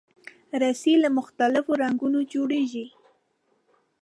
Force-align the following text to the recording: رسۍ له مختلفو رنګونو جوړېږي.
رسۍ 0.61 0.93
له 1.03 1.09
مختلفو 1.17 1.71
رنګونو 1.83 2.19
جوړېږي. 2.33 2.85